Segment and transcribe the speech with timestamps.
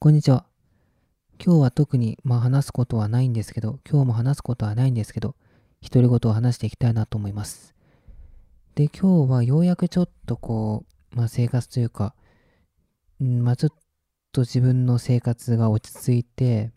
[0.00, 0.46] こんにちは。
[1.44, 5.34] 今日は特に、まあ、話すことはないんですけど、今日も話すことはないんですけど、
[5.82, 7.74] 独り言を話していきたいなと思います。
[8.76, 12.14] で、今日はようやくちょっとこう、まあ、生活というか、
[13.20, 13.72] んまあ、ちょっ
[14.30, 16.70] と自分の生活が落ち着いて、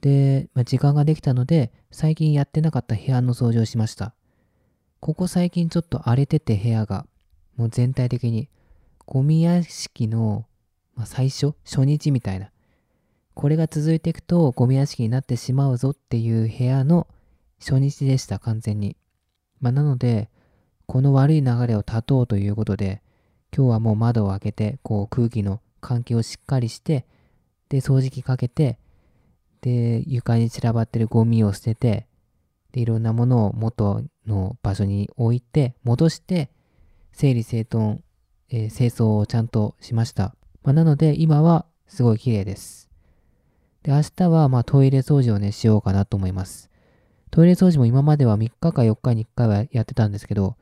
[0.00, 4.16] で、まあ、時間ができたので、最近やってなかった部屋の掃除をしました。
[4.98, 7.06] ここ最近ちょっと荒れてて部屋が、
[7.54, 8.48] もう全体的に、
[9.04, 10.44] ゴミ屋敷の
[10.96, 12.50] まあ、最初、初日みたいな。
[13.34, 17.06] これが続いていくとゴミ屋敷になってしまうぞっていう部屋の
[17.60, 18.96] 初日でした、完全に。
[19.60, 20.30] まあ、なので、
[20.86, 23.02] この悪い流れを断とうということで、
[23.54, 27.04] 今日はもう窓を開けて、こう空気の換気をしっかりして、
[27.68, 28.78] で、掃除機かけて、
[29.60, 32.06] で、床に散らばってるゴミを捨てて、
[32.72, 36.50] で、いろんなものを元の場所に置いて、戻して、
[37.12, 38.02] 整理整頓、
[38.50, 40.34] えー、清掃をちゃんとしました。
[40.66, 42.90] まあ、なので、今はすごい綺麗です。
[43.84, 46.70] で、明日はまトイレ掃除をね、しようかなと思います。
[47.30, 50.56] トイレ掃除も今までは3日か4日に1回はやってたんですけど、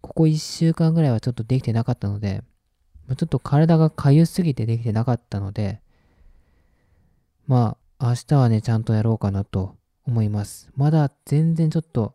[0.00, 2.42] ここ1週間ぐらいはちょっとできてなかったので、
[3.18, 5.82] ちょっと体が痒すぎてできてなかったので、
[7.46, 9.76] まあ、明日はね、ちゃんとやろうかなと
[10.06, 10.70] 思います。
[10.74, 12.14] まだ全然ちょっと、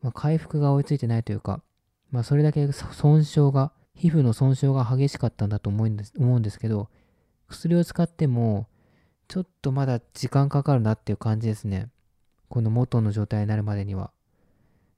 [0.00, 1.60] まあ、回復が追いついてないというか、
[2.12, 6.88] まあ、それだけ損傷が皮膚の損傷が激しかったんだと思うんです思うんですけど、
[7.48, 8.66] 薬を使っても、
[9.28, 11.88] ちょっとまだ時間かかるなっていう感じですね。
[12.48, 14.12] この元の状態になるまでには。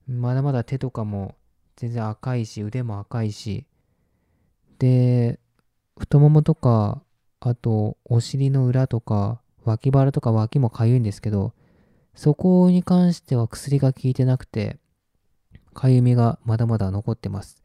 [0.07, 1.37] まだまだ手とかも
[1.77, 3.67] 全然赤いし、腕も赤いし、
[4.79, 5.39] で、
[5.97, 7.03] 太ももとか、
[7.41, 11.53] あとお尻の裏とか、脇腹とか脇もかゆいんですけど、
[12.15, 14.79] そこに関しては薬が効いてなくて、
[15.73, 17.64] かゆみがまだまだ残ってます。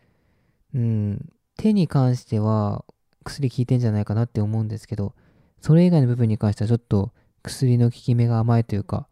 [0.73, 2.85] うん、手に関しては
[3.23, 5.13] 薬効いてんじゃないかなって思うんですけど、
[5.61, 7.11] それ以外の部分に関してはちょっと
[7.43, 9.07] 薬の効き目が甘いというか、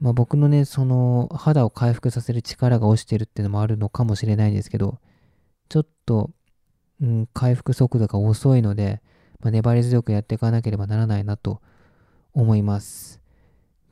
[0.00, 4.98] まあ僕のね、その肌を回復させる力が落ちてるっていうのもあるのかもしれないんですけど、
[5.68, 6.30] ちょっと、
[7.00, 9.02] うん、回復速度が遅いので、
[9.40, 11.60] まあ、粘り強くやっていかなければならないなと
[12.32, 13.20] 思います。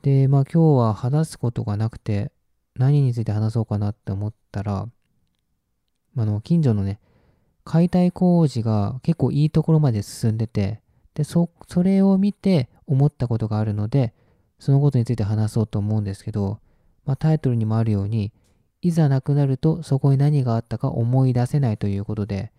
[0.01, 2.31] で、まあ今日は話すことがなくて、
[2.75, 4.87] 何について話そうかなって思ったら、
[6.15, 6.99] あの、近所のね、
[7.63, 10.81] 解体工事が結構いいところまで進んでて、
[11.13, 14.13] で、そ、それを見て思ったことがあるので、
[14.59, 16.59] そのことについて話そうと思うんですけど、
[17.05, 18.31] まあ、タイトルにもあるように、
[18.81, 22.51] いざ亡くなるとそこに何があったか思い出せないということで、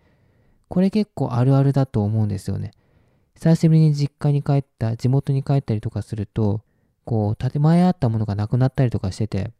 [0.67, 2.71] これ結構あるあるだと思うんですよね。
[3.35, 6.61] 久しぶりに実家に帰った、地元に帰ったりとかすると、
[7.03, 9.51] こう、建前あったものがなくなったりとかしてて、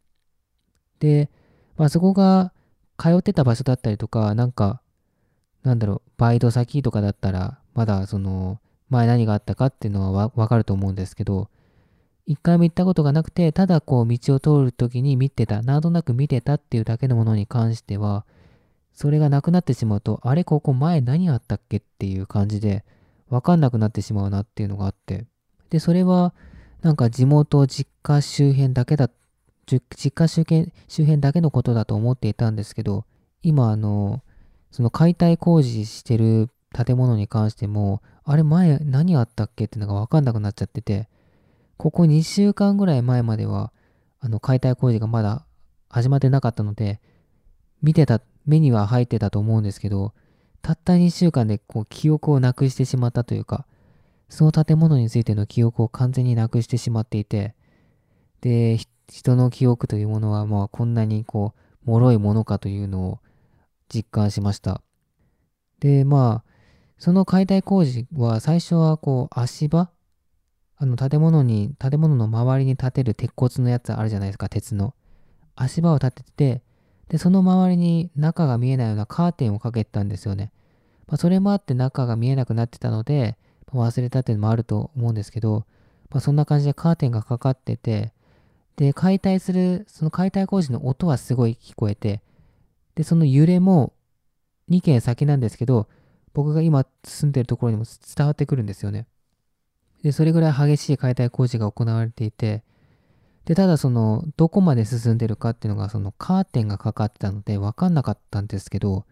[0.98, 1.30] で、
[1.76, 2.52] まあそこが
[2.98, 4.80] 通ってた場所だったりとか、なんか、
[5.62, 11.48] なんだろう、バイト先とかだったら、まだその、前何があったかっていうのはわかると思うんですけど、
[12.24, 18.24] 一回も行ったことがなくて、ただこう道を通るときに見てた、なんとなく見てたっていうだけのものに関しては、
[18.92, 22.84] それがなくなってしまうと、あれここ前何あったっけっていう感じで、
[23.28, 25.26] わかんなくなってしまうなっていうのがあって。
[25.70, 26.32] で、それは、
[26.82, 29.14] なんか地元、実家周辺だけだった
[29.66, 33.04] 実家周辺周辺だけのことだと思っていたんですけど、
[33.42, 34.22] 今、あの、
[34.70, 41.08] その解体工事してる建物に関しても、あれ前何あったっけっていうのがわかんなくなっちゃってて、
[41.76, 43.72] ここ2週間ぐらい前までは、
[44.20, 45.46] あの解体工事がまだ
[45.88, 47.00] 始まってなかったので、
[47.82, 50.12] 見てた、目には入ってたと思うんですけど、
[50.62, 53.66] たった2週間でこう記憶をなくしてしまったというか、
[54.28, 57.54] その建物についての記憶を完全になくしてしまっていて、
[58.40, 58.78] で、
[59.10, 61.54] 人の記憶というものは、まあ、こんなにこ
[61.86, 63.18] う、脆いものかというのを
[63.88, 64.82] 実感しました。
[65.80, 66.50] で、まあ、
[66.98, 69.90] その解体工事は最初はこう、足場？
[70.78, 74.94] あの、建物に、建物の周りに立てる鉄骨のやつあるじゃないですか、鉄の。
[75.54, 76.62] 足場を立てて、
[77.08, 80.52] で、その周りに中が見えないようなカーテンをかけたんですよね。
[81.06, 83.38] まあ、それもあって中が見えなくなってたので、
[83.72, 85.66] 忘れたっていうのもあると思うんですけど、
[86.10, 88.12] まあ、そんな感じでカーテンがかかってて、
[88.76, 92.22] で、解体する、その解体工事の音はすごい聞こえて、
[92.94, 93.92] で、その揺れも
[94.70, 95.88] 2軒先なんですけど、
[96.34, 97.84] 僕が今住んでるところにも
[98.16, 99.06] 伝わってくるんですよね。
[100.02, 102.62] で、それぐらい激しい解体工事が行われていて、
[103.46, 109.06] で、ただその、どこまで進んでるかっていうのが、そのカーテンがかかってたので分かんなかったんですけど、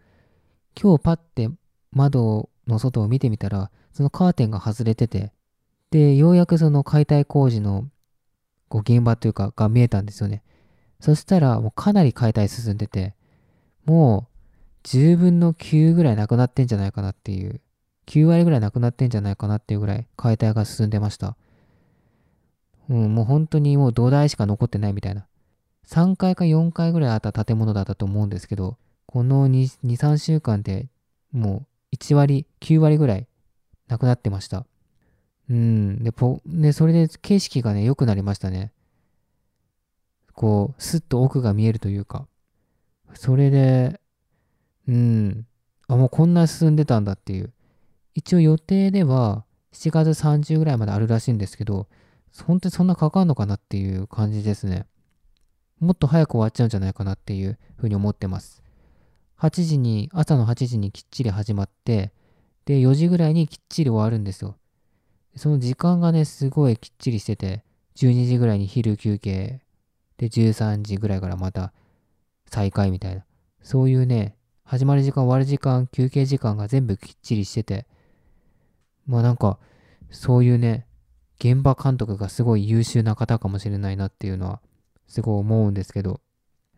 [0.79, 1.49] 今日パッて
[1.91, 5.31] 窓の外を見てみたら、そのカーテンが外れてて、
[5.89, 7.87] で、ようやくその解体工事の
[8.69, 10.43] こう現場というかが見えたんですよね。
[10.99, 13.15] そしたらもうかなり解体進んでて、
[13.85, 14.27] も
[14.83, 17.61] う10分の9ぐらいなくなってんじゃないかなっていう
[18.07, 21.35] 9割ぐらいなくなってんじゃないかなっていうぐらい解体が進んでました。
[22.89, 25.25] うん、もう本当にもう土台しか残ってないみたいな。
[25.87, 30.87] 3階か4階ぐらいあった建物だったと思うんですけど、この2、2 3週間で
[31.31, 33.27] もう1割、9割ぐらい
[33.87, 34.65] なくなってました。
[35.49, 36.03] うん。
[36.03, 38.71] で、ぽ、ね、それで景色がね、良くなりましたね。
[40.33, 42.27] こう、スッと奥が見えるというか。
[43.13, 43.99] それで、
[44.87, 45.47] うん。
[45.87, 47.53] あ、もうこんな進んでたんだっていう。
[48.13, 51.87] 一応予定では7月30ぐらいまであるらしいんですけど、
[52.45, 54.87] 本当にそんなかかんのかなっていう感じですね。
[55.79, 58.63] もっと早く終わっちゃうんじゃないかなっていうふうに思ってます。
[59.39, 62.13] 8時に、朝の8時にきっちり始まって、
[62.65, 64.57] で、4時ぐらいにきっちり終わるんですよ。
[65.35, 67.63] その時間がね、すごいきっちりしてて、
[67.95, 69.61] 12時ぐらいに昼休憩、
[70.17, 71.73] で、13時ぐらいからまた
[72.47, 73.25] 再開みたいな。
[73.61, 77.85] そういうね、始まる時間、終わる時間、休憩時間が全部きっちりしてて、
[79.05, 79.59] まあなんか、
[80.09, 80.87] そういうね、
[81.39, 84.61] 現場監督がすごい優秀な方かもしれないなっていうのは、
[85.07, 86.21] すごい思うんですけど、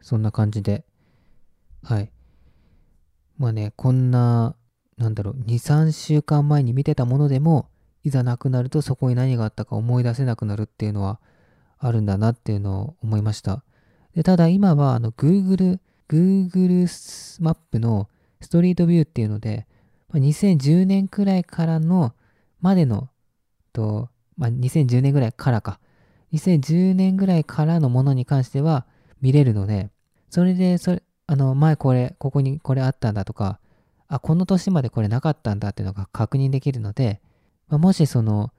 [0.02, 0.84] そんな感じで、
[1.84, 2.12] はい。
[3.38, 4.56] まあね、こんな、
[4.98, 7.70] なんだろう、2、3週間前に見てたものでも、
[8.04, 11.20] いざなくなるとそこに何があったか思い出せなくなるっていうのは
[11.80, 13.64] あるんだなっていうのを思いました。
[14.16, 15.80] でただ今はあの Google、
[16.10, 18.10] Google マップの
[18.42, 19.68] ストリートビューっていうので、
[20.14, 22.14] 2010年くらいからの
[22.62, 23.10] までの
[23.74, 25.80] と、まあ、2010年ぐらいからか。
[26.34, 28.86] 2010年ぐらいからのものに関しては
[29.22, 29.90] 見れるので、
[30.30, 33.60] それで、それ、あの、前これ、ここにこれあったんだとか、
[34.08, 37.22] あ、この年までこれなかったんだっていうのが確認できるので、
[37.68, 38.52] まあ、もしその、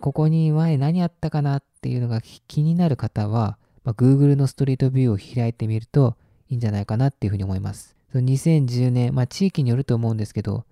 [0.00, 6.16] ここに前何あったかなっていうのが気になる方は、まあ、Google のストリートビューを開いてみると
[6.48, 7.96] いいんじゃないかなっていうふうに思います。
[8.12, 10.64] その2010年、まあ地域によると思うんですけど、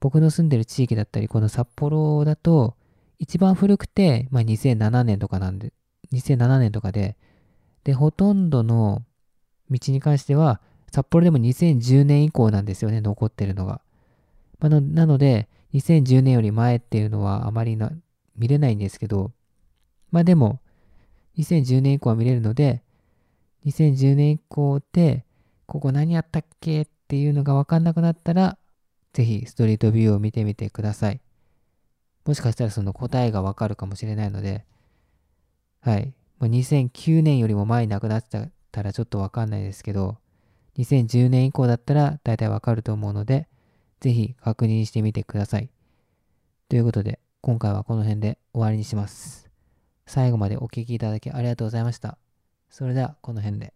[0.00, 2.76] 僕の住んでる地域だったり、この札幌だと、
[3.18, 5.72] 一番古くて、まあ、2007年とかなんで、
[6.12, 7.16] 2007年とかで、
[7.84, 9.02] で、ほとんどの
[9.70, 10.60] 道に関しては、
[10.92, 13.80] 札幌でも2010年以降なんですよね、残ってるのが。
[14.64, 17.92] まあのなので、2010年より前っていうのはあまりな
[18.34, 19.30] 見れないんですけど、
[20.10, 20.62] まあでも、
[21.36, 22.82] 2010年以降は見れるので、
[23.66, 25.26] 2010年以降で、
[25.66, 28.56] ここ何やったっけっていうのがわかんなくなったら、
[29.12, 31.20] ぜひストリートビューを見てみてください。
[32.24, 34.64] もしかしたらその答えがわかるかもしれないので、
[35.82, 36.46] はいま。
[36.46, 40.16] 2009年よりも前に亡くなってたらちょっとわかんないですけど、
[40.78, 43.46] 2010年以降だったら大体わかると思うので、
[44.04, 45.70] ぜひ確認してみてください。
[46.68, 49.48] ということで、今回はこの辺で終わりにします。
[50.04, 52.18] 最後までお聴きいただきありがとうございました。
[52.68, 53.72] それではこの辺で。